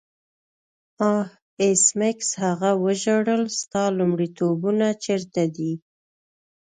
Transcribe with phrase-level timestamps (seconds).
[1.11, 1.25] آه
[1.61, 5.73] ایس میکس هغه وژړل ستا لومړیتوبونه چیرته دي